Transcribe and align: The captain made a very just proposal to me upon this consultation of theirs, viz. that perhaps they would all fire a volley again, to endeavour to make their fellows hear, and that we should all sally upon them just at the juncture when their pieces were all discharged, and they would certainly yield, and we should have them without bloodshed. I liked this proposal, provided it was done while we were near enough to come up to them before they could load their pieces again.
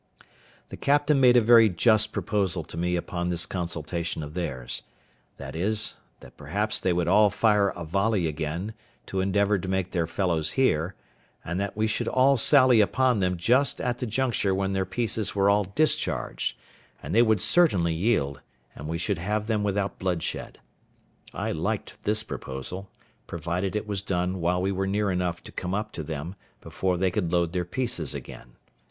The 0.69 0.77
captain 0.77 1.19
made 1.19 1.37
a 1.37 1.41
very 1.41 1.69
just 1.69 2.11
proposal 2.11 2.63
to 2.63 2.75
me 2.75 2.95
upon 2.95 3.29
this 3.29 3.45
consultation 3.45 4.23
of 4.23 4.33
theirs, 4.33 4.81
viz. 5.37 5.99
that 6.21 6.35
perhaps 6.37 6.79
they 6.79 6.91
would 6.91 7.07
all 7.07 7.29
fire 7.29 7.67
a 7.69 7.85
volley 7.85 8.25
again, 8.25 8.73
to 9.05 9.21
endeavour 9.21 9.59
to 9.59 9.67
make 9.67 9.91
their 9.91 10.07
fellows 10.07 10.53
hear, 10.53 10.95
and 11.45 11.59
that 11.59 11.77
we 11.77 11.85
should 11.85 12.07
all 12.07 12.35
sally 12.35 12.81
upon 12.81 13.19
them 13.19 13.37
just 13.37 13.79
at 13.79 13.99
the 13.99 14.07
juncture 14.07 14.55
when 14.55 14.73
their 14.73 14.87
pieces 14.87 15.35
were 15.35 15.51
all 15.51 15.65
discharged, 15.65 16.57
and 17.03 17.13
they 17.13 17.21
would 17.21 17.39
certainly 17.39 17.93
yield, 17.93 18.41
and 18.75 18.87
we 18.87 18.97
should 18.97 19.19
have 19.19 19.45
them 19.45 19.61
without 19.61 19.99
bloodshed. 19.99 20.59
I 21.31 21.51
liked 21.51 22.01
this 22.05 22.23
proposal, 22.23 22.89
provided 23.27 23.75
it 23.75 23.85
was 23.85 24.01
done 24.01 24.41
while 24.41 24.63
we 24.63 24.71
were 24.71 24.87
near 24.87 25.11
enough 25.11 25.43
to 25.43 25.51
come 25.51 25.75
up 25.75 25.91
to 25.91 26.01
them 26.01 26.33
before 26.59 26.97
they 26.97 27.11
could 27.11 27.31
load 27.31 27.53
their 27.53 27.65
pieces 27.65 28.15
again. 28.15 28.53